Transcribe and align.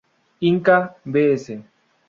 Inca, 0.49 0.77
Bs. 1.05 1.43